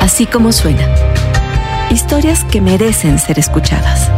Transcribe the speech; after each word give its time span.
Así 0.00 0.26
como 0.26 0.52
suena. 0.52 0.86
Historias 1.90 2.44
que 2.44 2.60
merecen 2.60 3.18
ser 3.18 3.38
escuchadas. 3.38 4.10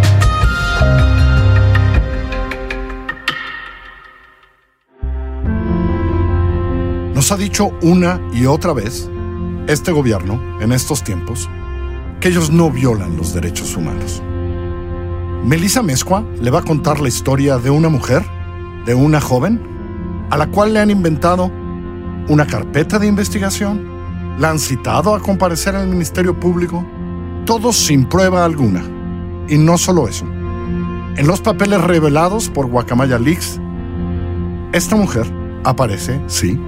Nos 7.15 7.33
ha 7.33 7.37
dicho 7.37 7.71
una 7.83 8.21
y 8.33 8.47
otra 8.47 8.73
vez 8.73 9.09
este 9.69 9.91
gobierno, 9.91 10.61
en 10.61 10.73
estos 10.73 11.03
tiempos, 11.03 11.49
que 12.21 12.29
ellos 12.29 12.51
no 12.51 12.71
violan 12.71 13.17
los 13.17 13.35
derechos 13.35 13.77
humanos. 13.77 14.23
Melissa 15.45 15.83
Mezcua 15.83 16.25
le 16.41 16.51
va 16.51 16.61
a 16.61 16.63
contar 16.63 17.01
la 17.01 17.09
historia 17.09 17.59
de 17.59 17.71
una 17.71 17.89
mujer, 17.89 18.23
de 18.85 18.95
una 18.95 19.21
joven, 19.21 19.61
a 20.31 20.37
la 20.37 20.47
cual 20.49 20.75
le 20.75 20.81
han 20.81 20.91
inventado 20.91 21.51
una 22.29 22.47
carpeta 22.47 22.99
de 22.99 23.07
investigación, 23.07 23.97
la 24.39 24.51
han 24.51 24.59
citado 24.59 25.15
a 25.15 25.21
comparecer 25.21 25.75
en 25.75 25.83
el 25.83 25.89
Ministerio 25.89 26.39
Público, 26.39 26.85
todos 27.45 27.77
sin 27.77 28.07
prueba 28.07 28.45
alguna. 28.45 28.85
Y 29.49 29.59
no 29.59 29.79
solo 29.79 30.09
eso. 30.09 30.27
En 31.17 31.27
los 31.27 31.41
papeles 31.41 31.81
revelados 31.81 32.49
por 32.49 32.67
Guacamaya 32.67 33.19
Leaks, 33.19 33.61
esta 34.73 34.97
mujer 34.97 35.27
aparece, 35.65 36.21
sí, 36.27 36.61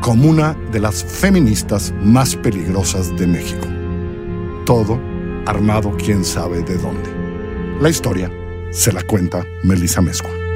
como 0.00 0.28
una 0.28 0.54
de 0.72 0.80
las 0.80 1.04
feministas 1.04 1.92
más 2.02 2.36
peligrosas 2.36 3.14
de 3.18 3.26
México. 3.26 3.66
Todo 4.64 4.98
armado 5.46 5.92
quién 5.98 6.24
sabe 6.24 6.62
de 6.62 6.78
dónde. 6.78 7.10
La 7.80 7.90
historia 7.90 8.30
se 8.70 8.92
la 8.92 9.02
cuenta 9.02 9.44
Melissa 9.62 10.00
Mezcua. 10.00 10.47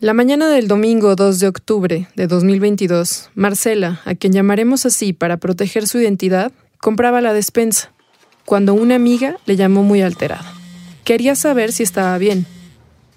La 0.00 0.12
mañana 0.12 0.48
del 0.50 0.68
domingo 0.68 1.16
2 1.16 1.38
de 1.38 1.48
octubre 1.48 2.08
de 2.14 2.26
2022, 2.26 3.30
Marcela, 3.34 4.02
a 4.04 4.14
quien 4.14 4.34
llamaremos 4.34 4.84
así 4.84 5.14
para 5.14 5.38
proteger 5.38 5.88
su 5.88 5.98
identidad, 5.98 6.52
compraba 6.78 7.22
la 7.22 7.32
despensa, 7.32 7.92
cuando 8.44 8.74
una 8.74 8.94
amiga 8.94 9.38
le 9.46 9.56
llamó 9.56 9.82
muy 9.82 10.02
alterada. 10.02 10.52
Quería 11.04 11.34
saber 11.34 11.72
si 11.72 11.82
estaba 11.82 12.18
bien, 12.18 12.46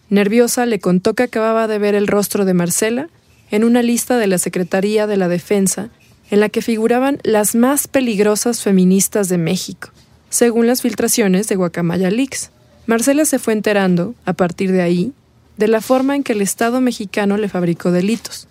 Nerviosa 0.10 0.66
le 0.66 0.80
contó 0.80 1.14
que 1.14 1.24
acababa 1.24 1.68
de 1.68 1.80
ver 1.80 1.96
el 1.96 2.08
rostro 2.08 2.46
de 2.46 2.54
Marcela 2.54 3.10
en 3.52 3.66
una 3.66 3.84
lista 3.84 4.18
de 4.18 4.28
la 4.28 4.38
Secretaría 4.38 5.06
de 5.06 5.18
la 5.18 5.28
Defensa 5.28 5.90
en 6.32 6.40
la 6.40 6.50
que 6.50 6.62
figuraban 6.62 7.20
las 7.24 7.56
más 7.56 7.88
peligrosas 7.88 8.64
feministas 8.64 9.28
de 9.28 9.38
México, 9.38 9.90
según 10.30 10.66
las 10.66 10.82
filtraciones 10.82 11.48
de 11.50 11.58
Guacamaya 11.58 12.10
Leaks. 12.10 12.52
Marcela 12.86 13.26
se 13.26 13.38
fue 13.38 13.54
enterando, 13.54 14.16
a 14.26 14.34
partir 14.34 14.72
de 14.72 14.82
ahí, 14.82 15.14
de 15.60 15.68
la 15.68 15.82
forma 15.82 16.16
en 16.16 16.24
que 16.24 16.32
el 16.32 16.42
Estado 16.42 16.80
mexicano 16.80 17.36
le 17.36 17.50
fabricó 17.50 17.92
delitos. 17.92 18.48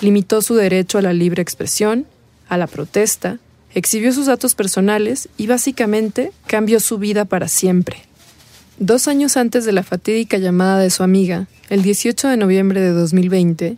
Limitó 0.00 0.40
su 0.40 0.54
derecho 0.54 0.96
a 0.96 1.02
la 1.02 1.12
libre 1.12 1.42
expresión, 1.42 2.06
a 2.48 2.56
la 2.56 2.66
protesta, 2.66 3.38
exhibió 3.74 4.14
sus 4.14 4.24
datos 4.24 4.54
personales 4.54 5.28
y 5.36 5.46
básicamente 5.46 6.32
cambió 6.46 6.80
su 6.80 6.96
vida 6.96 7.26
para 7.26 7.48
siempre. 7.48 7.98
Dos 8.78 9.08
años 9.08 9.36
antes 9.36 9.66
de 9.66 9.72
la 9.72 9.82
fatídica 9.82 10.38
llamada 10.38 10.78
de 10.78 10.88
su 10.88 11.02
amiga, 11.02 11.48
el 11.68 11.82
18 11.82 12.28
de 12.28 12.38
noviembre 12.38 12.80
de 12.80 12.92
2020, 12.92 13.76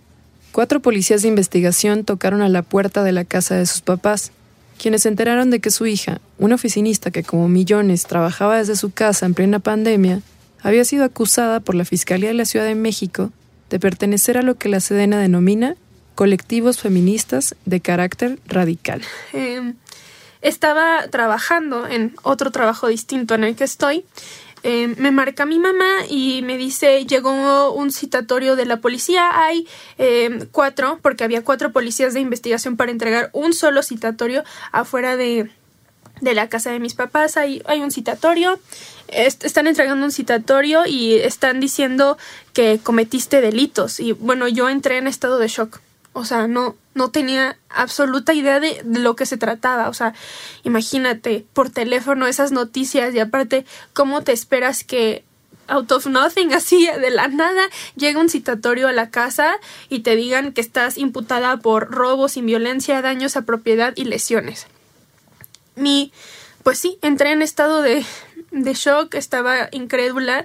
cuatro 0.53 0.79
policías 0.79 1.23
de 1.23 1.29
investigación 1.29 2.05
tocaron 2.05 2.41
a 2.41 2.49
la 2.49 2.63
puerta 2.63 3.03
de 3.03 3.11
la 3.11 3.25
casa 3.25 3.57
de 3.57 3.67
sus 3.67 3.81
papás, 3.81 4.31
quienes 4.81 5.03
se 5.03 5.09
enteraron 5.09 5.51
de 5.51 5.59
que 5.59 5.73
su 5.73 5.87
hija, 5.87 6.21
una 6.39 6.55
oficinista 6.55 7.11
que 7.11 7.25
como 7.25 7.49
millones 7.49 8.05
trabajaba 8.05 8.59
desde 8.59 8.77
su 8.77 8.93
casa 8.93 9.27
en 9.27 9.35
plena 9.35 9.59
pandemia, 9.59 10.23
había 10.63 10.85
sido 10.85 11.05
acusada 11.05 11.61
por 11.61 11.75
la 11.75 11.85
Fiscalía 11.85 12.29
de 12.29 12.35
la 12.35 12.45
Ciudad 12.45 12.67
de 12.67 12.75
México 12.75 13.33
de 13.71 13.79
pertenecer 13.79 14.39
a 14.39 14.43
lo 14.43 14.57
que 14.57 14.69
la 14.69 14.81
Sedena 14.81 15.19
denomina 15.19 15.77
colectivos 16.15 16.81
feministas 16.81 17.55
de 17.65 17.81
carácter 17.81 18.39
radical. 18.47 19.03
Eh, 19.33 19.75
estaba 20.43 21.07
trabajando 21.09 21.87
en 21.87 22.15
otro 22.23 22.51
trabajo 22.51 22.89
distinto 22.89 23.35
en 23.35 23.45
el 23.45 23.57
que 23.57 23.65
estoy 23.65 24.05
eh, 24.63 24.95
me 24.99 25.11
marca 25.11 25.47
mi 25.47 25.59
mamá 25.59 25.91
y 26.09 26.43
me 26.43 26.59
dice, 26.59 27.07
llegó 27.07 27.73
un 27.73 27.91
citatorio 27.91 28.57
de 28.57 28.67
la 28.67 28.79
policía, 28.79 29.31
hay 29.33 29.67
eh, 29.97 30.47
cuatro, 30.53 30.99
porque 31.01 31.25
había 31.25 31.43
cuatro 31.43 31.73
policías 31.73 32.13
de 32.13 32.21
investigación 32.21 32.77
para 32.77 32.91
entregar 32.91 33.31
un 33.33 33.55
solo 33.55 33.83
citatorio 33.83 34.45
afuera 34.73 35.17
de, 35.17 35.51
de 36.21 36.35
la 36.35 36.49
casa 36.49 36.71
de 36.71 36.81
mis 36.81 36.95
papás, 36.95 37.37
hay, 37.37 37.63
hay 37.67 37.81
un 37.81 37.91
citatorio, 37.91 38.59
están 39.09 39.67
entregando 39.67 40.05
un 40.05 40.13
citatorio 40.13 40.87
y 40.87 41.15
están 41.15 41.61
diciendo 41.61 42.19
que 42.53 42.79
cometiste 42.83 43.41
delitos 43.41 44.01
y 44.01 44.13
bueno, 44.13 44.49
yo 44.49 44.69
entré 44.69 44.99
en 44.99 45.07
estado 45.07 45.39
de 45.39 45.49
shock. 45.49 45.81
O 46.13 46.25
sea, 46.25 46.49
no, 46.49 46.77
no 46.95 47.11
tenía 47.11 47.57
absoluta 47.69 48.35
idea 48.35 48.59
de, 48.59 48.83
lo 48.85 49.15
que 49.15 49.27
se 49.27 49.37
trataba. 49.37 49.89
O 49.89 49.95
sea, 49.95 50.13
imagínate 50.65 51.45
por 51.53 51.71
teléfono 51.71 52.27
esas 52.27 52.51
noticias 52.51 53.15
y 53.15 53.21
aparte, 53.21 53.65
¿cómo 53.93 54.23
te 54.23 54.33
esperas 54.33 54.83
que 54.83 55.25
out 55.69 55.93
of 55.93 56.07
nothing, 56.07 56.53
así 56.55 56.87
de 56.87 57.11
la 57.11 57.29
nada, 57.29 57.63
llega 57.95 58.21
un 58.21 58.29
citatorio 58.29 58.89
a 58.89 58.93
la 58.93 59.11
casa 59.11 59.57
y 59.89 60.01
te 60.01 60.17
digan 60.17 60.53
que 60.53 60.61
estás 60.61 60.99
imputada 60.99 61.59
por 61.59 61.93
robos 61.93 62.33
sin 62.33 62.47
violencia, 62.47 63.01
daños 63.03 63.37
a 63.37 63.43
propiedad 63.43 63.93
y 63.95 64.05
lesiones? 64.05 64.67
Mi, 65.81 66.13
pues 66.63 66.79
sí, 66.79 66.99
entré 67.03 67.33
en 67.33 67.43
estado 67.43 67.83
de, 67.83 68.05
de 68.51 68.75
shock, 68.75 69.15
estaba 69.15 69.69
incrédula 69.73 70.45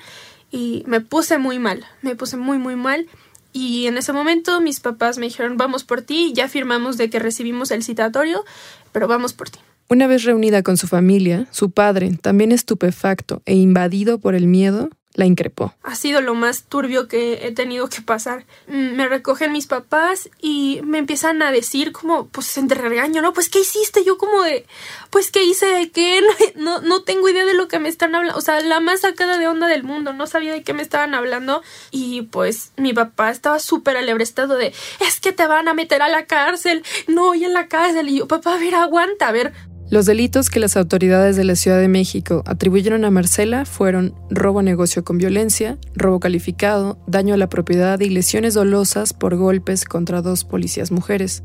y 0.52 0.84
me 0.88 1.02
puse 1.02 1.38
muy 1.38 1.60
mal, 1.60 1.86
me 2.02 2.16
puse 2.16 2.38
muy, 2.38 2.58
muy 2.58 2.76
mal. 2.76 3.08
Y 3.54 3.88
en 3.88 3.98
ese 3.98 4.12
momento 4.12 4.60
mis 4.60 4.80
papás 4.80 5.18
me 5.18 5.28
dijeron, 5.28 5.58
vamos 5.58 5.84
por 5.84 6.02
ti, 6.02 6.34
ya 6.34 6.50
firmamos 6.50 6.98
de 6.98 7.10
que 7.10 7.20
recibimos 7.20 7.72
el 7.72 7.84
citatorio, 7.84 8.44
pero 8.92 9.08
vamos 9.08 9.34
por 9.34 9.50
ti. 9.50 9.60
Una 9.88 10.08
vez 10.08 10.24
reunida 10.24 10.64
con 10.64 10.78
su 10.78 10.88
familia, 10.88 11.48
su 11.52 11.70
padre, 11.70 12.12
también 12.22 12.52
estupefacto 12.52 13.42
e 13.46 13.54
invadido 13.54 14.18
por 14.20 14.34
el 14.34 14.48
miedo, 14.48 14.90
la 15.16 15.26
increpó. 15.26 15.74
Ha 15.82 15.96
sido 15.96 16.22
lo 16.22 16.36
más 16.36 16.64
turbio 16.64 17.08
que 17.08 17.48
he 17.48 17.52
tenido 17.54 17.88
que 17.88 18.02
pasar. 18.02 18.46
Mm, 18.68 18.96
me 18.96 19.08
recogen 19.08 19.54
mis 19.54 19.66
papás 19.66 20.30
y 20.42 20.82
me 20.84 20.98
empiezan 20.98 21.42
a 21.42 21.52
decir 21.52 21.94
como, 21.94 22.28
pues 22.28 22.58
entre 22.58 22.82
regaño, 22.82 23.22
¿no? 23.22 23.34
Pues 23.34 23.50
¿qué 23.50 23.62
hiciste? 23.62 24.04
Yo 24.04 24.18
como 24.18 24.44
de, 24.44 24.66
pues 25.10 25.32
¿qué 25.32 25.44
hice 25.44 25.66
de 25.68 25.90
qué? 25.90 26.22
No, 26.56 26.80
no 26.82 27.04
tengo 27.04 27.30
idea 27.30 27.46
de 27.46 27.54
lo 27.54 27.68
que 27.68 27.80
me 27.80 27.90
están 27.90 28.14
hablando. 28.16 28.38
O 28.38 28.42
sea, 28.42 28.60
la 28.62 28.80
más 28.80 29.02
sacada 29.02 29.38
de 29.38 29.48
onda 29.48 29.68
del 29.68 29.84
mundo. 29.84 30.14
No 30.14 30.28
sabía 30.28 30.52
de 30.52 30.64
qué 30.64 30.74
me 30.74 30.82
estaban 30.82 31.14
hablando. 31.14 31.62
Y 31.92 32.24
pues 32.24 32.72
mi 32.78 32.94
papá 32.94 33.32
estaba 33.32 33.60
súper 33.60 33.98
alebrestado 33.98 34.56
de, 34.58 34.74
es 35.00 35.20
que 35.20 35.32
te 35.32 35.48
van 35.48 35.68
a 35.68 35.74
meter 35.74 36.02
a 36.02 36.10
la 36.10 36.26
cárcel. 36.26 36.84
No, 37.08 37.36
y 37.36 37.46
en 37.46 37.54
la 37.54 37.68
cárcel. 37.68 38.10
Y 38.10 38.20
yo, 38.20 38.28
papá, 38.28 38.56
a 38.56 38.58
ver, 38.58 38.76
aguanta, 38.76 39.28
a 39.28 39.32
ver. 39.32 39.54
Los 39.92 40.08
delitos 40.08 40.50
que 40.50 40.60
las 40.60 40.78
autoridades 40.78 41.36
de 41.36 41.44
la 41.44 41.56
Ciudad 41.56 41.80
de 41.80 41.88
México 41.88 42.42
atribuyeron 42.48 43.06
a 43.06 43.12
Marcela 43.12 43.66
fueron 43.66 44.16
robo 44.32 44.60
a 44.60 44.64
negocio 44.64 45.04
con 45.04 45.20
violencia, 45.20 45.78
robo 45.94 46.20
calificado, 46.20 46.98
daño 47.06 47.36
a 47.36 47.38
la 47.38 47.50
propiedad 47.50 48.00
y 48.00 48.10
lesiones 48.10 48.56
dolosas 48.56 49.14
por 49.14 49.36
golpes 49.36 49.86
contra 49.86 50.24
dos 50.24 50.44
policías 50.44 50.92
mujeres, 50.92 51.44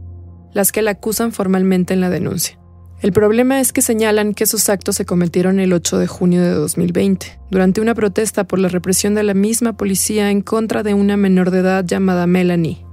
las 0.55 0.73
que 0.73 0.81
la 0.81 0.93
acusan 0.93 1.33
formalmente 1.33 1.93
en 1.93 2.01
la 2.01 2.09
denuncia. 2.09 2.59
El 3.03 3.12
problema 3.12 3.61
es 3.61 3.75
que 3.75 3.83
señalan 3.83 4.33
que 4.33 4.45
esos 4.45 4.71
actos 4.71 4.97
se 4.97 5.05
cometieron 5.05 5.61
el 5.61 5.75
8 5.75 5.99
de 5.99 6.07
junio 6.07 6.43
de 6.43 6.51
2020, 6.51 7.41
durante 7.51 7.83
una 7.83 7.95
protesta 7.95 8.45
por 8.45 8.59
la 8.59 8.69
represión 8.69 9.15
de 9.15 9.22
la 9.22 9.34
misma 9.34 9.77
policía 9.77 10.31
en 10.31 10.41
contra 10.41 10.83
de 10.83 10.95
una 10.95 11.19
menor 11.19 11.51
de 11.51 11.61
edad 11.61 11.84
llamada 11.84 12.27
Melanie. 12.27 12.84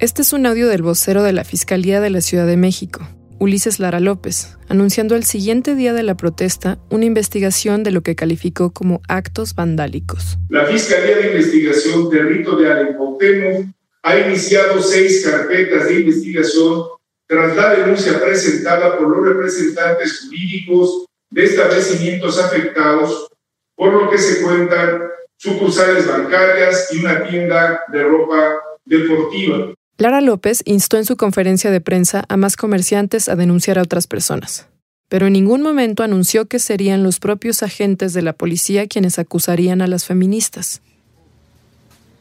Este 0.00 0.22
es 0.22 0.32
un 0.32 0.46
audio 0.46 0.66
del 0.68 0.82
vocero 0.82 1.22
de 1.22 1.32
la 1.32 1.44
Fiscalía 1.44 2.00
de 2.00 2.10
la 2.10 2.20
Ciudad 2.22 2.46
de 2.46 2.56
México, 2.56 3.06
Ulises 3.42 3.80
Lara 3.80 3.98
López, 3.98 4.56
anunciando 4.68 5.16
el 5.16 5.24
siguiente 5.24 5.74
día 5.74 5.92
de 5.92 6.04
la 6.04 6.16
protesta 6.16 6.78
una 6.90 7.06
investigación 7.06 7.82
de 7.82 7.90
lo 7.90 8.02
que 8.02 8.14
calificó 8.14 8.72
como 8.72 9.02
actos 9.08 9.56
vandálicos. 9.56 10.38
La 10.48 10.66
Fiscalía 10.66 11.16
de 11.16 11.26
Investigación 11.32 12.08
Territorial 12.08 12.96
en 12.96 13.74
ha 14.04 14.16
iniciado 14.16 14.80
seis 14.80 15.26
carpetas 15.26 15.88
de 15.88 16.02
investigación 16.02 16.84
tras 17.26 17.56
la 17.56 17.74
denuncia 17.74 18.20
presentada 18.20 18.96
por 18.96 19.08
los 19.08 19.26
representantes 19.34 20.20
jurídicos 20.20 21.06
de 21.30 21.42
establecimientos 21.42 22.38
afectados, 22.38 23.26
por 23.74 23.92
lo 23.92 24.08
que 24.08 24.18
se 24.18 24.40
cuentan 24.40 25.02
sucursales 25.36 26.06
bancarias 26.06 26.90
y 26.92 27.00
una 27.00 27.24
tienda 27.24 27.80
de 27.92 28.04
ropa 28.04 28.54
deportiva. 28.84 29.74
Lara 30.02 30.20
López 30.20 30.62
instó 30.64 30.96
en 30.96 31.04
su 31.04 31.16
conferencia 31.16 31.70
de 31.70 31.80
prensa 31.80 32.24
a 32.28 32.36
más 32.36 32.56
comerciantes 32.56 33.28
a 33.28 33.36
denunciar 33.36 33.78
a 33.78 33.82
otras 33.82 34.08
personas, 34.08 34.66
pero 35.08 35.28
en 35.28 35.32
ningún 35.32 35.62
momento 35.62 36.02
anunció 36.02 36.46
que 36.46 36.58
serían 36.58 37.04
los 37.04 37.20
propios 37.20 37.62
agentes 37.62 38.12
de 38.12 38.22
la 38.22 38.32
policía 38.32 38.88
quienes 38.88 39.20
acusarían 39.20 39.80
a 39.80 39.86
las 39.86 40.04
feministas. 40.04 40.82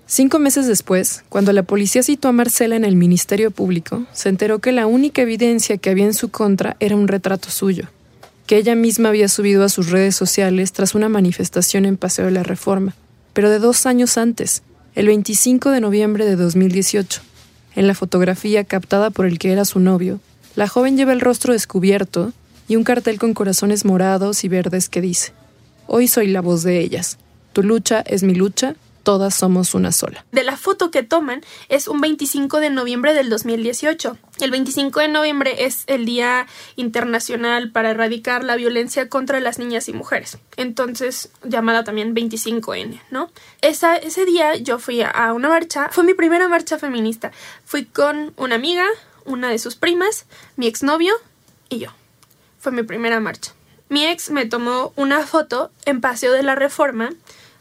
Cinco 0.05 0.37
meses 0.37 0.67
después, 0.67 1.23
cuando 1.27 1.53
la 1.53 1.63
policía 1.63 2.03
citó 2.03 2.27
a 2.27 2.33
Marcela 2.33 2.75
en 2.75 2.85
el 2.85 2.95
Ministerio 2.95 3.49
Público, 3.49 4.05
se 4.13 4.29
enteró 4.29 4.59
que 4.59 4.73
la 4.73 4.85
única 4.85 5.23
evidencia 5.23 5.77
que 5.77 5.89
había 5.89 6.05
en 6.05 6.13
su 6.13 6.29
contra 6.29 6.77
era 6.79 6.95
un 6.95 7.07
retrato 7.07 7.49
suyo, 7.49 7.87
que 8.45 8.57
ella 8.57 8.75
misma 8.75 9.09
había 9.09 9.27
subido 9.27 9.63
a 9.63 9.69
sus 9.69 9.89
redes 9.89 10.15
sociales 10.15 10.71
tras 10.71 10.93
una 10.93 11.09
manifestación 11.09 11.85
en 11.85 11.97
Paseo 11.97 12.25
de 12.25 12.31
la 12.31 12.43
Reforma, 12.43 12.93
pero 13.33 13.49
de 13.49 13.57
dos 13.57 13.87
años 13.87 14.19
antes, 14.19 14.61
el 14.93 15.07
25 15.07 15.71
de 15.71 15.81
noviembre 15.81 16.27
de 16.27 16.35
2018 16.35 17.23
En 17.75 17.87
la 17.87 17.95
fotografía 17.95 18.63
captada 18.63 19.09
por 19.09 19.25
el 19.25 19.39
que 19.39 19.51
era 19.51 19.65
su 19.65 19.79
novio, 19.79 20.19
la 20.55 20.67
joven 20.67 20.97
lleva 20.97 21.13
el 21.13 21.21
rostro 21.21 21.53
descubierto 21.53 22.33
y 22.67 22.75
un 22.75 22.83
cartel 22.83 23.19
con 23.19 23.33
corazones 23.33 23.85
morados 23.85 24.43
y 24.43 24.49
verdes 24.49 24.89
que 24.89 25.01
dice, 25.01 25.33
Hoy 25.87 26.07
soy 26.07 26.27
la 26.27 26.41
voz 26.41 26.63
de 26.63 26.79
ellas. 26.79 27.17
Tu 27.53 27.63
lucha 27.63 28.01
es 28.01 28.23
mi 28.23 28.33
lucha, 28.33 28.75
todas 29.03 29.35
somos 29.35 29.73
una 29.73 29.91
sola. 29.91 30.25
De 30.31 30.43
la 30.43 30.57
foto 30.57 30.91
que 30.91 31.03
toman 31.03 31.41
es 31.69 31.87
un 31.87 32.01
25 32.01 32.59
de 32.59 32.69
noviembre 32.69 33.13
del 33.13 33.29
2018. 33.29 34.17
El 34.39 34.51
25 34.51 34.99
de 34.99 35.07
noviembre 35.07 35.65
es 35.65 35.83
el 35.87 36.05
Día 36.05 36.47
Internacional 36.75 37.71
para 37.71 37.91
erradicar 37.91 38.43
la 38.43 38.55
violencia 38.55 39.09
contra 39.09 39.39
las 39.39 39.59
niñas 39.59 39.87
y 39.89 39.93
mujeres. 39.93 40.37
Entonces, 40.57 41.29
llamada 41.43 41.83
también 41.83 42.15
25N, 42.15 43.01
¿no? 43.11 43.31
Esa, 43.61 43.95
ese 43.95 44.25
día 44.25 44.55
yo 44.55 44.79
fui 44.79 45.01
a 45.01 45.33
una 45.33 45.49
marcha, 45.49 45.89
fue 45.91 46.03
mi 46.03 46.13
primera 46.13 46.47
marcha 46.47 46.77
feminista. 46.77 47.31
Fui 47.65 47.85
con 47.85 48.33
una 48.37 48.55
amiga, 48.55 48.85
una 49.25 49.49
de 49.49 49.59
sus 49.59 49.75
primas, 49.75 50.25
mi 50.55 50.67
exnovio 50.67 51.13
y 51.69 51.79
yo. 51.79 51.89
Fue 52.59 52.71
mi 52.71 52.83
primera 52.83 53.19
marcha. 53.19 53.53
Mi 53.89 54.05
ex 54.05 54.29
me 54.29 54.45
tomó 54.45 54.93
una 54.95 55.25
foto 55.25 55.71
en 55.85 55.99
Paseo 55.99 56.31
de 56.31 56.43
la 56.43 56.55
Reforma 56.55 57.09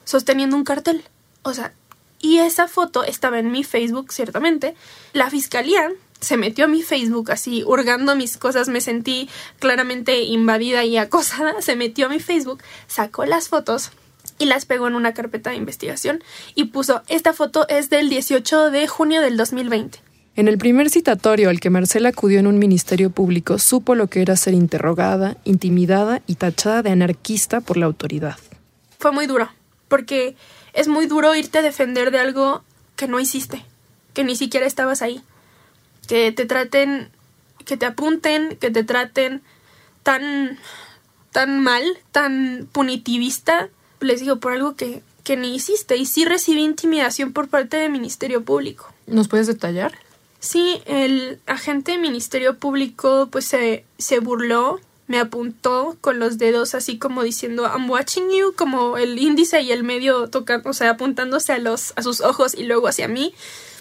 sosteniendo 0.05 0.57
un 0.57 0.65
cartel. 0.65 1.05
O 1.43 1.55
sea, 1.55 1.73
y 2.21 2.39
esa 2.39 2.69
foto 2.69 3.03
estaba 3.03 3.39
en 3.39 3.51
mi 3.51 3.65
Facebook, 3.65 4.13
ciertamente. 4.13 4.75
La 5.13 5.31
fiscalía 5.31 5.91
se 6.21 6.37
metió 6.37 6.67
a 6.67 6.69
mi 6.69 6.83
Facebook 6.83 7.31
así, 7.31 7.65
hurgando 7.65 8.15
mis 8.15 8.37
cosas, 8.37 8.69
me 8.69 8.81
sentí 8.81 9.29
claramente 9.59 10.21
invadida 10.23 10.85
y 10.85 10.99
acosada, 10.99 11.61
se 11.63 11.77
metió 11.77 12.07
a 12.07 12.09
mi 12.11 12.21
Facebook, 12.21 12.63
sacó 12.87 13.25
las 13.25 13.49
fotos 13.49 13.91
y 14.39 14.45
las 14.47 14.67
pegó 14.67 14.87
en 14.87 14.95
una 14.95 15.15
carpeta 15.15 15.51
de 15.51 15.57
investigación 15.57 16.23
y 16.55 16.67
puso, 16.67 17.03
esta 17.09 17.33
foto 17.33 17.67
es 17.69 17.91
del 17.91 18.09
18 18.09 18.71
de 18.71 18.87
junio 18.87 19.23
del 19.23 19.37
2020. 19.37 19.99
En 20.37 20.49
el 20.49 20.59
primer 20.59 20.91
citatorio 20.91 21.51
al 21.51 21.61
que 21.61 21.71
Marcela 21.71 22.11
acudió 22.11 22.39
en 22.39 22.47
un 22.47 22.59
ministerio 22.59 23.11
público, 23.11 23.59
supo 23.59 23.95
lo 23.95 24.07
que 24.07 24.23
era 24.23 24.37
ser 24.37 24.55
interrogada, 24.55 25.37
intimidada 25.45 26.23
y 26.27 26.37
tachada 26.37 26.83
de 26.83 26.91
anarquista 26.91 27.61
por 27.61 27.77
la 27.77 27.87
autoridad. 27.87 28.39
Fue 28.99 29.11
muy 29.11 29.27
duro, 29.27 29.51
porque 29.89 30.37
es 30.73 30.89
muy 30.89 31.07
duro 31.07 31.35
irte 31.35 31.59
a 31.59 31.63
defender 31.63 32.11
de 32.11 32.21
algo 32.21 32.63
que 32.97 33.09
no 33.09 33.21
hiciste, 33.21 33.65
que 34.15 34.25
ni 34.25 34.37
siquiera 34.37 34.67
estabas 34.67 35.03
ahí. 35.03 35.23
Que 36.07 36.33
te 36.33 36.45
traten, 36.45 37.11
que 37.65 37.77
te 37.77 37.87
apunten, 37.87 38.57
que 38.57 38.71
te 38.71 38.85
traten 38.85 39.43
tan, 40.03 40.59
tan 41.33 41.63
mal, 41.63 41.85
tan 42.13 42.69
punitivista, 42.73 43.69
les 44.01 44.21
digo, 44.21 44.41
por 44.41 44.53
algo 44.53 44.77
que, 44.77 45.03
que 45.25 45.37
ni 45.37 45.55
hiciste. 45.55 45.97
Y 45.97 46.07
sí 46.07 46.25
recibí 46.25 46.63
intimidación 46.63 47.33
por 47.33 47.49
parte 47.49 47.77
del 47.77 47.93
Ministerio 47.93 48.45
Público. 48.45 48.93
¿Nos 49.07 49.29
puedes 49.29 49.47
detallar? 49.47 49.93
Sí, 50.41 50.81
el 50.87 51.39
agente 51.47 51.93
del 51.93 52.01
Ministerio 52.01 52.59
Público 52.59 53.29
pues 53.31 53.45
se, 53.45 53.85
se 53.99 54.21
burló 54.21 54.81
me 55.11 55.19
apuntó 55.19 55.97
con 56.01 56.21
los 56.21 56.39
dedos 56.39 56.77
así 56.77 56.97
como 56.97 57.25
diciendo 57.25 57.65
I'm 57.65 57.91
watching 57.91 58.31
you, 58.31 58.55
como 58.55 58.97
el 58.97 59.19
índice 59.19 59.61
y 59.61 59.73
el 59.73 59.83
medio 59.83 60.31
tocando, 60.31 60.71
o 60.71 60.73
sea, 60.73 60.91
apuntándose 60.91 61.53
a 61.53 61.59
los 61.59 61.93
a 61.97 62.03
sus 62.05 62.21
ojos 62.21 62.55
y 62.55 62.63
luego 62.63 62.87
hacia 62.87 63.09
mí. 63.09 63.35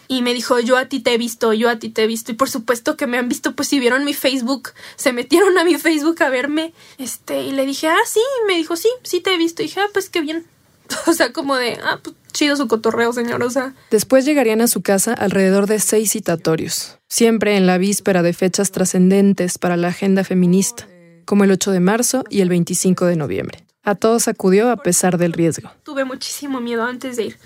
Y 0.07 0.23
me 0.23 0.33
dijo, 0.33 0.59
yo 0.59 0.75
a 0.75 0.85
ti 0.85 1.01
te 1.01 1.13
he 1.13 1.19
visto, 1.19 1.53
yo 1.53 1.69
a 1.69 1.77
ti 1.77 1.89
te 1.89 2.03
he 2.03 2.07
visto. 2.07 2.31
Y 2.31 2.33
por 2.33 2.49
supuesto 2.49 2.97
que 2.97 3.05
me 3.05 3.19
han 3.19 3.29
visto, 3.29 3.53
pues 3.53 3.67
si 3.67 3.79
vieron 3.79 4.05
mi 4.05 4.15
Facebook, 4.15 4.71
se 4.95 5.13
metieron 5.13 5.55
a 5.59 5.63
mi 5.63 5.77
Facebook 5.77 6.19
a 6.23 6.29
verme. 6.29 6.73
Este, 6.97 7.43
y 7.43 7.51
le 7.51 7.67
dije, 7.67 7.87
ah, 7.89 8.05
sí, 8.07 8.21
me 8.47 8.55
dijo, 8.55 8.75
sí, 8.75 8.89
sí 9.03 9.19
te 9.19 9.35
he 9.35 9.37
visto. 9.37 9.61
Y 9.61 9.67
dije, 9.67 9.81
ah, 9.81 9.89
pues 9.93 10.09
qué 10.09 10.21
bien. 10.21 10.47
O 11.05 11.13
sea, 11.13 11.31
como 11.31 11.55
de, 11.57 11.77
ah, 11.83 11.99
pues 12.01 12.15
chido 12.33 12.55
su 12.55 12.67
cotorreo, 12.67 13.13
señor. 13.13 13.43
O 13.43 13.51
sea. 13.51 13.75
Después 13.91 14.25
llegarían 14.25 14.61
a 14.61 14.67
su 14.67 14.81
casa 14.81 15.13
alrededor 15.13 15.67
de 15.67 15.79
seis 15.79 16.13
citatorios, 16.13 16.97
siempre 17.07 17.55
en 17.55 17.67
la 17.67 17.77
víspera 17.77 18.23
de 18.23 18.33
fechas 18.33 18.71
trascendentes 18.71 19.59
para 19.59 19.77
la 19.77 19.89
agenda 19.89 20.23
feminista 20.23 20.87
como 21.29 21.43
el 21.43 21.51
8 21.51 21.69
de 21.69 21.79
marzo 21.79 22.23
y 22.31 22.41
el 22.41 22.49
25 22.49 23.05
de 23.05 23.15
noviembre. 23.15 23.69
A 23.89 23.95
todos 23.95 24.27
acudió 24.27 24.69
a 24.69 24.77
pesar 24.77 25.18
del 25.18 25.33
riesgo. 25.33 25.71
Tuve 25.81 26.06
muchísimo 26.06 26.62
miedo 26.62 26.83
antes 26.83 27.18
de 27.18 27.24
ir, 27.24 27.38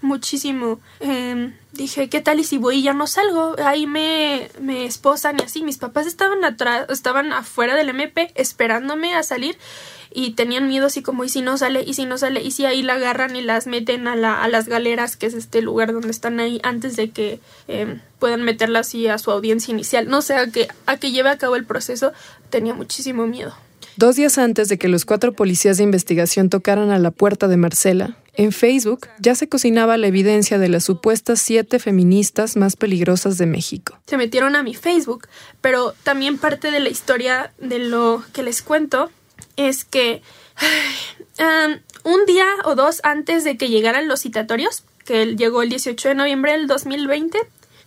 muchísimo. 0.00 0.80
Em, 1.00 1.54
dije, 1.72 2.08
¿qué 2.08 2.22
tal 2.22 2.40
y 2.40 2.44
si 2.44 2.56
voy 2.56 2.76
y 2.76 2.82
ya 2.84 2.94
no 2.94 3.06
salgo? 3.06 3.54
Ahí 3.62 3.86
me, 3.86 4.48
me 4.62 4.86
esposan 4.86 5.36
y 5.38 5.42
así. 5.42 5.62
Mis 5.62 5.76
papás 5.76 6.06
estaban 6.06 6.42
atrás, 6.42 6.86
estaban 6.88 7.34
afuera 7.34 7.74
del 7.74 7.90
MP 7.90 8.32
esperándome 8.34 9.14
a 9.14 9.22
salir 9.22 9.58
y 10.10 10.30
tenían 10.30 10.68
miedo 10.68 10.86
así 10.86 11.02
como, 11.02 11.22
¿y 11.22 11.28
si 11.28 11.42
no 11.42 11.58
sale? 11.58 11.82
¿y 11.86 11.92
si 11.92 12.06
no 12.06 12.16
sale? 12.16 12.42
¿y 12.42 12.52
si 12.52 12.64
ahí 12.64 12.82
la 12.82 12.94
agarran 12.94 13.36
y 13.36 13.42
las 13.42 13.66
meten 13.66 14.08
a, 14.08 14.16
la, 14.16 14.42
a 14.42 14.48
las 14.48 14.68
galeras, 14.68 15.18
que 15.18 15.26
es 15.26 15.34
este 15.34 15.60
lugar 15.60 15.92
donde 15.92 16.10
están 16.10 16.40
ahí 16.40 16.60
antes 16.62 16.96
de 16.96 17.10
que 17.10 17.40
em, 17.68 18.00
puedan 18.18 18.42
meterla 18.42 18.78
así 18.78 19.06
a 19.06 19.18
su 19.18 19.30
audiencia 19.30 19.70
inicial? 19.70 20.08
No 20.08 20.22
sé, 20.22 20.36
a 20.36 20.46
que, 20.46 20.68
a 20.86 20.96
que 20.96 21.12
lleve 21.12 21.28
a 21.28 21.36
cabo 21.36 21.56
el 21.56 21.66
proceso, 21.66 22.14
tenía 22.48 22.72
muchísimo 22.72 23.26
miedo. 23.26 23.54
Dos 24.00 24.16
días 24.16 24.38
antes 24.38 24.70
de 24.70 24.78
que 24.78 24.88
los 24.88 25.04
cuatro 25.04 25.34
policías 25.34 25.76
de 25.76 25.82
investigación 25.82 26.48
tocaran 26.48 26.90
a 26.90 26.98
la 26.98 27.10
puerta 27.10 27.48
de 27.48 27.58
Marcela, 27.58 28.16
en 28.32 28.50
Facebook 28.50 29.08
ya 29.18 29.34
se 29.34 29.46
cocinaba 29.46 29.98
la 29.98 30.06
evidencia 30.06 30.58
de 30.58 30.70
las 30.70 30.84
supuestas 30.84 31.38
siete 31.42 31.78
feministas 31.78 32.56
más 32.56 32.76
peligrosas 32.76 33.36
de 33.36 33.44
México. 33.44 33.98
Se 34.06 34.16
metieron 34.16 34.56
a 34.56 34.62
mi 34.62 34.74
Facebook, 34.74 35.28
pero 35.60 35.92
también 36.02 36.38
parte 36.38 36.70
de 36.70 36.80
la 36.80 36.88
historia 36.88 37.52
de 37.58 37.78
lo 37.78 38.24
que 38.32 38.42
les 38.42 38.62
cuento 38.62 39.10
es 39.56 39.84
que 39.84 40.22
un 42.02 42.24
día 42.24 42.46
o 42.64 42.76
dos 42.76 43.02
antes 43.02 43.44
de 43.44 43.58
que 43.58 43.68
llegaran 43.68 44.08
los 44.08 44.22
citatorios, 44.22 44.82
que 45.04 45.36
llegó 45.36 45.60
el 45.60 45.68
18 45.68 46.08
de 46.08 46.14
noviembre 46.14 46.52
del 46.52 46.68
2020, 46.68 47.38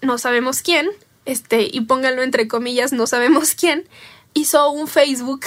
no 0.03 0.19
sabemos 0.19 0.61
quién, 0.61 0.89
este, 1.25 1.67
y 1.71 1.81
pónganlo 1.81 2.21
entre 2.21 2.47
comillas, 2.47 2.93
no 2.93 3.07
sabemos 3.07 3.55
quién, 3.59 3.85
hizo 4.35 4.69
un 4.69 4.87
Facebook 4.87 5.41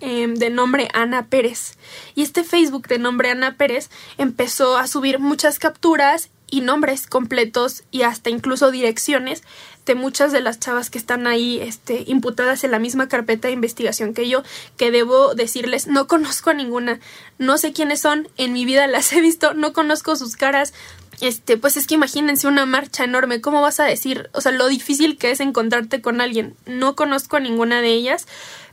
em, 0.00 0.34
de 0.34 0.50
nombre 0.50 0.88
Ana 0.92 1.26
Pérez. 1.26 1.76
Y 2.14 2.22
este 2.22 2.44
Facebook 2.44 2.88
de 2.88 2.98
nombre 2.98 3.30
Ana 3.30 3.56
Pérez 3.56 3.90
empezó 4.18 4.76
a 4.76 4.86
subir 4.86 5.18
muchas 5.18 5.58
capturas 5.58 6.30
y 6.50 6.60
nombres 6.62 7.06
completos 7.06 7.84
y 7.90 8.02
hasta 8.02 8.30
incluso 8.30 8.70
direcciones 8.70 9.42
de 9.86 9.94
muchas 9.94 10.32
de 10.32 10.40
las 10.40 10.60
chavas 10.60 10.90
que 10.90 10.98
están 10.98 11.26
ahí 11.26 11.60
este, 11.60 12.04
imputadas 12.06 12.64
en 12.64 12.70
la 12.70 12.78
misma 12.78 13.08
carpeta 13.08 13.48
de 13.48 13.54
investigación 13.54 14.14
que 14.14 14.28
yo, 14.28 14.42
que 14.76 14.90
debo 14.90 15.34
decirles, 15.34 15.86
no 15.86 16.06
conozco 16.06 16.50
a 16.50 16.54
ninguna, 16.54 17.00
no 17.38 17.58
sé 17.58 17.72
quiénes 17.72 18.00
son, 18.00 18.28
en 18.36 18.52
mi 18.52 18.64
vida 18.64 18.86
las 18.86 19.12
he 19.12 19.20
visto, 19.20 19.54
no 19.54 19.72
conozco 19.72 20.16
sus 20.16 20.36
caras, 20.36 20.74
este, 21.20 21.56
pues 21.56 21.76
es 21.76 21.86
que 21.86 21.94
imagínense 21.94 22.46
una 22.46 22.66
marcha 22.66 23.04
enorme, 23.04 23.40
¿cómo 23.40 23.60
vas 23.60 23.80
a 23.80 23.84
decir? 23.84 24.30
O 24.32 24.40
sea, 24.40 24.52
lo 24.52 24.68
difícil 24.68 25.18
que 25.18 25.30
es 25.30 25.40
encontrarte 25.40 26.00
con 26.00 26.20
alguien. 26.20 26.54
No 26.64 26.96
conozco 26.96 27.36
a 27.36 27.40
ninguna 27.40 27.82
de 27.82 27.88
ellas, 27.88 28.26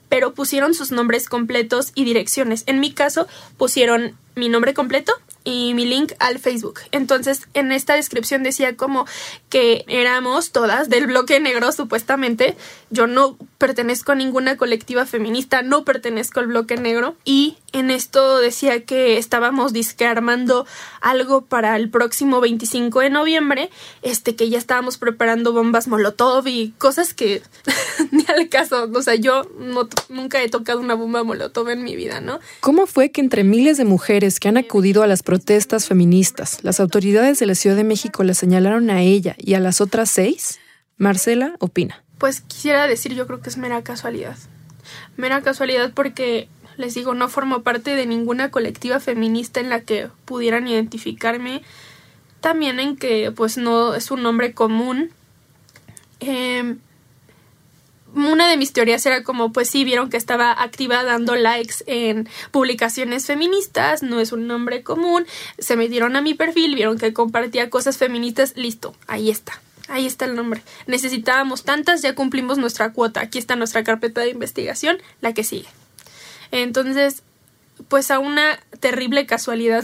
pero 0.10 0.34
pusieron 0.34 0.74
sus 0.74 0.92
nombres 0.92 1.30
completos 1.30 1.92
y 1.96 2.04
direcciones. 2.04 2.64
En 2.66 2.80
mi 2.80 2.92
caso, 2.94 3.28
pusieron 3.58 4.18
mi 4.36 4.50
nombre 4.50 4.74
completo 4.74 5.14
y 5.44 5.74
mi 5.74 5.86
link 5.86 6.12
al 6.20 6.40
Facebook. 6.40 6.82
Entonces, 6.92 7.48
en 7.54 7.72
esta 7.72 7.96
descripción 7.96 8.44
decía 8.44 8.76
como 8.76 9.06
que 9.50 9.86
éramos 9.88 10.52
todas 10.52 10.90
del 10.90 11.08
bloque 11.08 11.40
negro, 11.40 11.72
supuestamente. 11.72 12.58
Yo 12.90 13.08
no 13.08 13.38
pertenezco 13.58 14.12
a 14.12 14.16
ninguna 14.16 14.58
colectiva 14.58 15.06
feminista, 15.06 15.62
no 15.62 15.84
pertenezco 15.84 16.40
al 16.40 16.48
bloque 16.48 16.78
negro. 16.78 17.16
Y 17.26 17.58
en 17.74 17.92
esto 17.92 18.40
decía 18.40 18.84
que 18.86 19.18
estábamos 19.18 19.74
disque 19.74 20.06
armando 20.06 20.66
algo 21.02 21.42
para 21.46 21.76
el 21.76 21.90
próximo 21.90 22.40
25 22.40 23.02
de 23.02 23.10
noviembre, 23.10 23.70
este 24.02 24.36
que 24.36 24.50
ya 24.50 24.58
estábamos 24.58 24.98
preparando 24.98 25.54
bombas 25.54 25.88
Molotov 25.88 26.48
y 26.48 26.74
cosas 26.78 27.14
que 27.14 27.42
ni 28.12 28.26
al 28.28 28.50
caso, 28.50 28.90
o 28.94 29.02
sea, 29.02 29.16
yo 29.16 29.44
nunca 30.10 30.42
he 30.42 30.50
tocado 30.50 30.80
una 30.80 30.94
bomba 30.94 31.24
Molotov 31.24 31.70
en 31.70 31.84
mi 31.84 31.96
vida, 31.96 32.22
¿no? 32.22 32.40
¿Cómo 32.60 32.88
fue 32.88 33.12
que 33.12 33.22
entre 33.22 33.44
miles 33.44 33.78
de 33.78 33.86
mujeres 33.86 34.40
que 34.40 34.48
han 34.48 34.58
acudido 34.58 35.04
a 35.04 35.08
las 35.08 35.24
protestas 35.24 35.88
feministas, 35.88 36.60
las 36.64 36.80
autoridades 36.80 37.40
de 37.40 37.46
la 37.46 37.56
Ciudad 37.56 37.76
de 37.76 37.84
México 37.84 38.24
la 38.24 38.34
señalaron 38.34 38.90
a 38.90 39.02
ella 39.02 39.36
y 39.38 39.54
a 39.56 39.60
las 39.60 39.82
otras 39.82 40.10
seis? 40.10 40.60
Marcela 40.98 41.56
opina. 41.60 42.04
Pues 42.18 42.42
quisiera 42.42 42.88
decir, 42.88 43.14
yo 43.14 43.28
creo 43.28 43.42
que 43.42 43.50
es 43.50 43.58
mera 43.58 43.84
casualidad. 43.84 44.38
Mera 45.18 45.42
casualidad 45.42 45.92
porque, 45.94 46.50
les 46.78 46.94
digo, 46.94 47.14
no 47.14 47.30
formo 47.30 47.64
parte 47.64 47.96
de 47.96 48.06
ninguna 48.06 48.52
colectiva 48.52 49.00
feminista 49.00 49.60
en 49.60 49.70
la 49.70 49.82
que 49.82 50.10
pudieran 50.26 50.68
identificarme. 50.68 51.62
También 52.42 52.80
en 52.80 52.98
que, 52.98 53.32
pues, 53.32 53.58
no 53.58 53.96
es 53.96 54.12
un 54.12 54.24
nombre 54.24 54.54
común. 54.54 55.12
Eh, 56.20 56.78
una 58.16 58.48
de 58.48 58.58
mis 58.58 58.74
teorías 58.74 59.06
era 59.06 59.24
como, 59.24 59.52
pues 59.52 59.70
sí, 59.70 59.84
vieron 59.84 60.10
que 60.10 60.18
estaba 60.18 60.52
activa 60.52 61.04
dando 61.04 61.36
likes 61.36 61.84
en 61.86 62.28
publicaciones 62.52 63.26
feministas, 63.26 64.02
no 64.02 64.20
es 64.20 64.32
un 64.32 64.48
nombre 64.48 64.84
común, 64.84 65.26
se 65.60 65.76
metieron 65.76 66.16
a 66.16 66.22
mi 66.22 66.34
perfil, 66.34 66.76
vieron 66.76 66.98
que 66.98 67.14
compartía 67.14 67.70
cosas 67.70 67.98
feministas, 67.98 68.54
listo, 68.56 68.96
ahí 69.08 69.30
está. 69.30 69.62
Ahí 69.88 70.06
está 70.06 70.26
el 70.26 70.36
nombre. 70.36 70.62
Necesitábamos 70.86 71.64
tantas, 71.64 72.02
ya 72.02 72.16
cumplimos 72.16 72.58
nuestra 72.58 72.92
cuota. 72.92 73.22
Aquí 73.22 73.40
está 73.40 73.56
nuestra 73.56 73.84
carpeta 73.84 74.22
de 74.22 74.30
investigación, 74.30 74.98
la 75.22 75.34
que 75.34 75.44
sigue. 75.44 75.68
Entonces, 76.52 77.24
pues 77.88 78.12
a 78.12 78.20
una 78.20 78.60
terrible 78.80 79.26
casualidad 79.26 79.84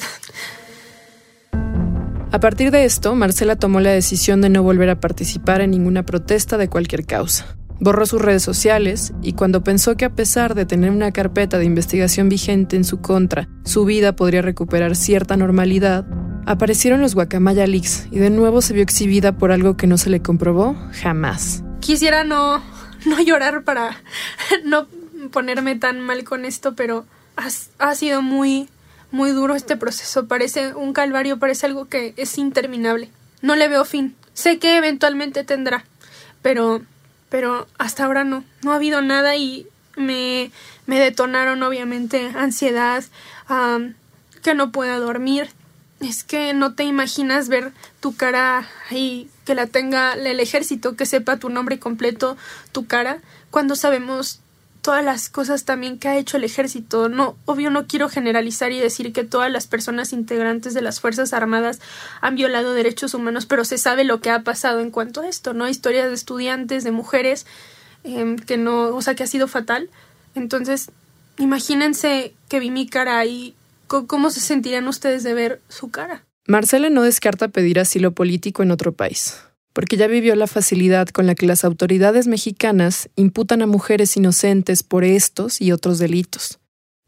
A 2.34 2.40
partir 2.40 2.72
de 2.72 2.84
esto, 2.84 3.14
Marcela 3.14 3.58
tomó 3.58 3.80
la 3.80 3.92
decisión 3.92 4.42
de 4.42 4.50
no 4.50 4.64
volver 4.64 4.90
a 4.90 5.00
participar 5.00 5.62
en 5.62 5.70
ninguna 5.70 6.04
protesta 6.04 6.58
de 6.58 6.68
cualquier 6.68 7.06
causa. 7.06 7.56
Borró 7.80 8.08
sus 8.08 8.20
redes 8.20 8.42
sociales 8.42 9.14
y 9.22 9.34
cuando 9.34 9.64
pensó 9.64 9.96
que 9.98 10.06
a 10.06 10.16
pesar 10.16 10.56
de 10.56 10.66
tener 10.66 10.90
una 10.90 11.12
carpeta 11.12 11.60
de 11.60 11.66
investigación 11.66 12.30
vigente 12.30 12.76
en 12.76 12.86
su 12.86 13.02
contra, 13.02 13.48
su 13.66 13.86
vida 13.86 14.16
podría 14.16 14.42
recuperar 14.42 14.96
cierta 14.96 15.38
normalidad, 15.38 16.08
aparecieron 16.46 17.02
los 17.02 17.16
Guacamaya 17.16 17.68
Leaks 17.68 18.08
y 18.12 18.20
de 18.20 18.30
nuevo 18.30 18.62
se 18.62 18.74
vio 18.74 18.84
exhibida 18.84 19.34
por 19.34 19.52
algo 19.52 19.78
que 19.78 19.88
no 19.88 19.98
se 19.98 20.10
le 20.10 20.22
comprobó 20.22 20.76
jamás. 21.02 21.64
Quisiera 21.80 22.24
no, 22.24 22.62
no 23.06 23.22
llorar 23.22 23.64
para 23.64 24.02
no 24.66 24.88
ponerme 25.32 25.76
tan 25.76 26.00
mal 26.00 26.24
con 26.24 26.46
esto, 26.46 26.76
pero 26.76 27.06
ha, 27.38 27.48
ha 27.80 27.96
sido 27.96 28.22
muy, 28.22 28.70
muy 29.12 29.32
duro 29.32 29.56
este 29.56 29.78
proceso. 29.78 30.28
Parece 30.28 30.74
un 30.74 30.94
calvario, 30.94 31.40
parece 31.40 31.66
algo 31.66 31.86
que 31.86 32.14
es 32.18 32.38
interminable. 32.38 33.10
No 33.42 33.56
le 33.56 33.68
veo 33.68 33.86
fin. 33.86 34.16
Sé 34.34 34.60
que 34.60 34.78
eventualmente 34.78 35.44
tendrá, 35.44 35.86
pero 36.42 36.82
pero 37.34 37.66
hasta 37.80 38.06
ahora 38.06 38.24
no, 38.24 38.44
no 38.62 38.74
ha 38.74 38.76
habido 38.76 39.02
nada 39.02 39.36
y 39.36 39.66
me, 39.96 40.52
me 40.86 41.00
detonaron 41.00 41.64
obviamente 41.64 42.32
ansiedad, 42.36 43.04
que 44.44 44.54
no 44.54 44.72
pueda 44.72 45.00
dormir. 45.00 45.50
Es 46.00 46.24
que 46.24 46.54
no 46.54 46.74
te 46.74 46.84
imaginas 46.84 47.48
ver 47.48 47.72
tu 48.00 48.16
cara 48.16 48.68
ahí, 48.90 49.30
que 49.46 49.56
la 49.56 49.68
tenga 49.68 50.14
el 50.14 50.40
ejército, 50.40 50.96
que 50.96 51.06
sepa 51.06 51.38
tu 51.38 51.50
nombre 51.50 51.80
completo, 51.80 52.36
tu 52.72 52.88
cara, 52.88 53.20
cuando 53.52 53.76
sabemos 53.76 54.42
todas 54.84 55.04
las 55.04 55.30
cosas 55.30 55.64
también 55.64 55.98
que 55.98 56.10
ha 56.10 56.18
hecho 56.18 56.36
el 56.38 56.44
ejército. 56.44 57.08
No, 57.08 57.38
obvio 57.46 57.72
no 57.72 57.88
quiero 57.88 58.10
generalizar 58.10 58.74
y 58.74 58.80
decir 58.80 59.14
que 59.14 59.24
todas 59.24 59.50
las 59.50 59.66
personas 59.66 60.12
integrantes 60.12 60.74
de 60.74 60.82
las 60.82 61.00
Fuerzas 61.00 61.32
Armadas 61.32 61.80
han 62.20 62.36
violado 62.36 62.74
derechos 62.74 63.14
humanos, 63.14 63.46
pero 63.46 63.64
se 63.64 63.78
sabe 63.78 64.04
lo 64.04 64.20
que 64.20 64.30
ha 64.30 64.44
pasado 64.44 64.82
en 64.82 64.92
cuanto 64.92 65.22
a 65.22 65.28
esto, 65.30 65.54
¿no? 65.54 65.70
Historias 65.70 66.10
de 66.10 66.14
estudiantes, 66.14 66.84
de 66.84 66.92
mujeres, 66.92 67.46
em, 68.04 68.36
que 68.36 68.58
no, 68.58 68.94
o 68.94 69.02
sea, 69.02 69.16
que 69.16 69.24
ha 69.24 69.28
sido 69.28 69.48
fatal. 69.48 69.90
Entonces, 70.36 70.92
imagínense 71.38 72.34
que 72.50 72.60
vi 72.60 72.70
mi 72.70 72.86
cara 72.86 73.26
y 73.26 73.56
cómo 74.08 74.30
se 74.30 74.40
sentirían 74.40 74.88
ustedes 74.88 75.24
de 75.24 75.34
ver 75.34 75.62
su 75.70 75.90
cara. 75.90 76.26
Marcela 76.48 76.90
no 76.90 77.04
descarta 77.04 77.48
pedir 77.48 77.80
asilo 77.80 78.12
político 78.12 78.64
en 78.64 78.72
otro 78.72 78.92
país 78.92 79.38
porque 79.74 79.98
ya 79.98 80.08
vivió 80.08 80.36
la 80.36 80.48
facilidad 80.48 81.08
con 81.08 81.26
la 81.26 81.36
que 81.36 81.48
las 81.48 81.66
autoridades 81.66 82.28
mexicanas 82.28 83.10
imputan 83.16 83.62
a 83.62 83.68
mujeres 83.68 84.16
inocentes 84.16 84.84
por 84.84 85.04
estos 85.04 85.60
y 85.60 85.72
otros 85.72 85.98
delitos, 85.98 86.60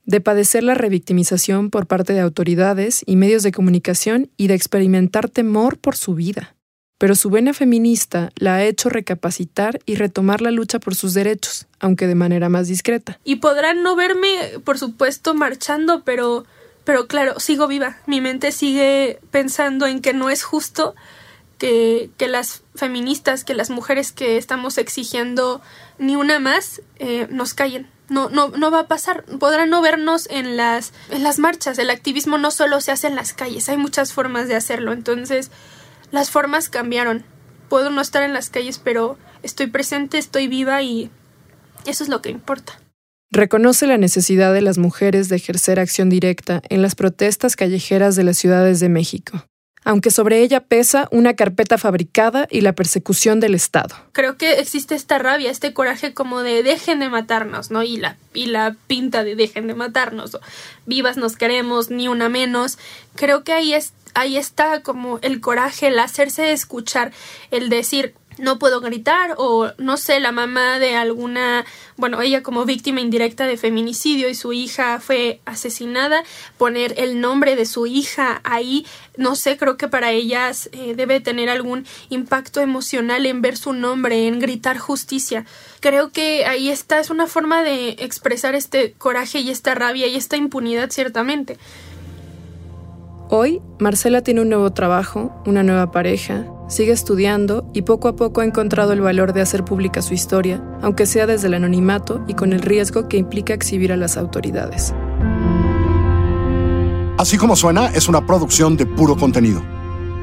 de 0.04 0.20
padecer 0.20 0.64
la 0.64 0.74
revictimización 0.74 1.70
por 1.70 1.86
parte 1.86 2.14
de 2.14 2.20
autoridades 2.20 3.04
y 3.06 3.16
medios 3.16 3.44
de 3.44 3.52
comunicación 3.52 4.30
y 4.36 4.48
de 4.48 4.56
experimentar 4.56 5.30
temor 5.30 5.78
por 5.78 5.96
su 5.96 6.16
vida. 6.16 6.56
Pero 6.98 7.16
su 7.16 7.30
vena 7.30 7.54
feminista 7.54 8.32
la 8.36 8.56
ha 8.56 8.64
hecho 8.64 8.90
recapacitar 8.90 9.80
y 9.86 9.96
retomar 9.96 10.42
la 10.42 10.52
lucha 10.52 10.80
por 10.80 10.96
sus 10.96 11.14
derechos, 11.14 11.68
aunque 11.80 12.08
de 12.08 12.16
manera 12.16 12.48
más 12.48 12.70
discreta. 12.70 13.20
Y 13.26 13.38
podrán 13.38 13.84
no 13.84 13.98
verme, 13.98 14.30
por 14.64 14.80
supuesto, 14.80 15.34
marchando, 15.34 16.04
pero 16.06 16.46
pero 16.86 17.08
claro, 17.08 17.40
sigo 17.40 17.68
viva. 17.68 17.98
Mi 18.06 18.22
mente 18.22 18.52
sigue 18.52 19.20
pensando 19.32 19.88
en 19.88 20.02
que 20.02 20.14
no 20.14 20.30
es 20.30 20.44
justo 20.44 20.96
que, 21.58 22.12
que, 22.18 22.28
las 22.28 22.64
feministas, 22.76 23.44
que 23.44 23.56
las 23.56 23.70
mujeres 23.70 24.12
que 24.12 24.38
estamos 24.38 24.78
exigiendo 24.78 25.62
ni 25.98 26.16
una 26.16 26.40
más, 26.40 26.82
eh, 27.00 27.28
nos 27.32 27.54
callen. 27.54 27.90
No, 28.08 28.30
no, 28.30 28.50
no 28.50 28.70
va 28.70 28.82
a 28.82 28.88
pasar. 28.88 29.26
Podrán 29.40 29.72
no 29.72 29.82
vernos 29.82 30.28
en 30.30 30.58
las, 30.58 30.94
en 31.10 31.24
las 31.24 31.40
marchas. 31.40 31.80
El 31.80 31.90
activismo 31.90 32.38
no 32.38 32.52
solo 32.52 32.80
se 32.82 32.92
hace 32.92 33.08
en 33.08 33.16
las 33.16 33.34
calles, 33.34 33.68
hay 33.68 33.78
muchas 33.78 34.14
formas 34.14 34.48
de 34.48 34.56
hacerlo. 34.56 34.94
Entonces, 34.94 35.50
las 36.12 36.30
formas 36.30 36.70
cambiaron. 36.70 37.26
Puedo 37.68 37.90
no 37.90 38.00
estar 38.00 38.22
en 38.22 38.34
las 38.34 38.52
calles, 38.52 38.78
pero 38.78 39.18
estoy 39.42 39.68
presente, 39.68 40.20
estoy 40.20 40.48
viva 40.48 40.84
y 40.84 41.10
eso 41.86 42.04
es 42.04 42.10
lo 42.10 42.22
que 42.22 42.30
importa. 42.30 42.80
Reconoce 43.32 43.88
la 43.88 43.98
necesidad 43.98 44.54
de 44.54 44.62
las 44.62 44.78
mujeres 44.78 45.30
de 45.30 45.36
ejercer 45.36 45.80
acción 45.80 46.10
directa 46.10 46.62
en 46.70 46.82
las 46.82 46.96
protestas 46.96 47.56
callejeras 47.56 48.16
de 48.16 48.24
las 48.24 48.38
ciudades 48.38 48.80
de 48.80 48.90
México 48.90 49.46
aunque 49.86 50.12
sobre 50.12 50.42
ella 50.42 50.62
pesa 50.62 51.08
una 51.12 51.36
carpeta 51.36 51.78
fabricada 51.78 52.48
y 52.50 52.62
la 52.62 52.74
persecución 52.74 53.40
del 53.40 53.54
Estado. 53.54 53.96
Creo 54.12 54.36
que 54.36 54.54
existe 54.54 54.96
esta 54.96 55.20
rabia, 55.20 55.52
este 55.52 55.74
coraje 55.74 56.14
como 56.14 56.42
de 56.42 56.64
dejen 56.64 57.00
de 57.00 57.08
matarnos, 57.08 57.70
¿no? 57.70 57.84
Y 57.84 57.98
la, 57.98 58.18
y 58.34 58.48
la 58.48 58.76
pinta 58.88 59.24
de 59.24 59.36
dejen 59.36 59.68
de 59.68 59.76
matarnos, 59.76 60.38
vivas 60.88 61.18
nos 61.18 61.38
queremos, 61.38 61.92
ni 61.92 62.08
una 62.08 62.30
menos. 62.30 62.80
Creo 63.16 63.44
que 63.44 63.54
ahí, 63.54 63.74
es, 63.74 63.94
ahí 64.16 64.38
está 64.38 64.82
como 64.82 65.20
el 65.22 65.40
coraje, 65.40 65.88
el 65.88 66.00
hacerse 66.00 66.52
escuchar, 66.52 67.14
el 67.52 67.70
decir 67.70 68.16
no 68.38 68.60
puedo 68.60 68.82
gritar 68.82 69.36
o 69.38 69.72
no 69.78 69.98
sé, 69.98 70.20
la 70.20 70.32
mamá 70.32 70.80
de 70.80 70.96
alguna, 70.96 71.66
bueno, 71.98 72.22
ella 72.22 72.44
como 72.44 72.66
víctima 72.66 73.02
indirecta 73.02 73.46
de 73.46 73.58
feminicidio 73.58 74.30
y 74.30 74.36
su 74.36 74.54
hija 74.54 75.00
fue 75.00 75.40
asesinada, 75.46 76.24
poner 76.58 76.94
el 76.98 77.22
nombre 77.22 77.56
de 77.56 77.66
su 77.66 77.88
hija 77.88 78.42
ahí, 78.44 78.86
no 79.18 79.36
sé, 79.36 79.58
creo 79.58 79.78
que 79.78 79.88
para 79.88 80.12
ellas 80.12 80.70
eh, 80.72 80.94
debe 80.96 81.20
tener 81.20 81.50
algún 81.50 81.86
impacto 82.10 82.62
emocional 82.62 83.26
en 83.26 83.42
ver 83.42 83.58
su 83.58 83.74
nombre, 83.74 84.28
en 84.28 84.40
gritar 84.40 84.78
justicia. 84.78 85.46
Creo 85.80 86.12
que 86.12 86.46
ahí 86.46 86.70
está, 86.70 87.00
es 87.00 87.10
una 87.10 87.28
forma 87.28 87.64
de 87.64 87.90
expresar 88.00 88.56
este 88.56 88.94
coraje 88.94 89.40
y 89.40 89.52
esta 89.52 89.76
rabia 89.76 90.08
y 90.08 90.16
esta 90.16 90.38
impunidad 90.38 90.90
ciertamente. 90.90 91.58
Hoy, 93.30 93.60
Marcela 93.80 94.22
tiene 94.22 94.42
un 94.42 94.50
nuevo 94.50 94.72
trabajo, 94.72 95.32
una 95.48 95.64
nueva 95.64 95.90
pareja, 95.90 96.46
sigue 96.68 96.92
estudiando 96.92 97.68
y 97.74 97.82
poco 97.82 98.08
a 98.08 98.16
poco 98.16 98.42
ha 98.42 98.46
encontrado 98.46 98.94
el 98.94 99.02
valor 99.02 99.34
de 99.34 99.42
hacer 99.42 99.66
pública 99.66 100.04
su 100.04 100.14
historia, 100.14 100.64
aunque 100.84 101.08
sea 101.08 101.26
desde 101.26 101.48
el 101.48 101.56
anonimato 101.56 102.24
y 102.28 102.36
con 102.36 102.54
el 102.54 102.62
riesgo 102.62 103.08
que 103.08 103.18
implica 103.18 103.56
exhibir 103.56 103.92
a 103.92 103.98
las 103.98 104.16
autoridades. 104.18 104.94
Así 107.18 107.38
como 107.38 107.56
suena, 107.56 107.88
es 107.88 108.08
una 108.08 108.28
producción 108.28 108.78
de 108.78 108.86
puro 108.86 109.18
contenido. 109.18 109.64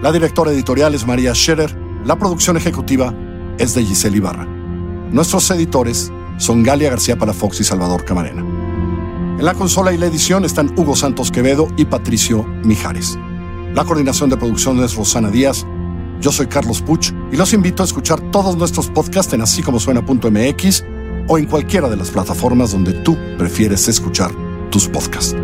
La 0.01 0.13
directora 0.13 0.53
editorial 0.53 0.95
es 0.95 1.05
María 1.05 1.35
Scherer, 1.35 1.77
la 2.05 2.17
producción 2.17 2.57
ejecutiva 2.57 3.13
es 3.59 3.75
de 3.75 3.85
Giselle 3.85 4.19
Ibarra. 4.19 4.47
Nuestros 5.11 5.51
editores 5.51 6.13
son 6.39 6.63
Galia 6.63 6.91
García 6.91 7.19
Palafox 7.19 7.61
y 7.61 7.65
Salvador 7.65 8.05
Camarena. 8.05 8.62
En 9.43 9.47
la 9.47 9.55
consola 9.55 9.93
y 9.93 9.99
la 9.99 10.07
edición 10.07 10.45
están 10.45 10.73
Hugo 10.79 10.95
Santos 10.95 11.33
Quevedo 11.33 11.67
y 11.77 11.85
Patricio 11.85 12.45
Mijares. 12.63 13.19
La 13.75 13.85
coordinación 13.85 14.31
de 14.31 14.37
producción 14.37 14.79
es 14.85 14.95
Rosana 14.95 15.31
Díaz. 15.31 15.67
Yo 16.21 16.31
soy 16.31 16.47
Carlos 16.47 16.81
Puch 16.81 17.11
y 17.33 17.37
los 17.37 17.53
invito 17.53 17.83
a 17.83 17.87
escuchar 17.87 18.21
todos 18.31 18.57
nuestros 18.57 18.87
podcasts 18.87 19.33
en 19.33 19.41
así 19.41 19.61
como 19.61 19.81
suena.mx 19.81 20.85
o 21.27 21.39
en 21.39 21.47
cualquiera 21.47 21.89
de 21.89 21.97
las 21.97 22.13
plataformas 22.13 22.71
donde 22.71 22.93
tú 22.93 23.19
prefieres 23.37 23.89
escuchar 23.89 24.31
tus 24.71 24.87
podcasts. 24.87 25.35